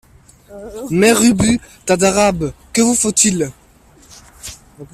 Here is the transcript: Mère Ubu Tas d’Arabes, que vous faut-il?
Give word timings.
Mère 0.89 1.21
Ubu 1.21 1.59
Tas 1.85 1.95
d’Arabes, 1.95 2.53
que 2.73 2.81
vous 2.81 2.95
faut-il? 2.95 3.51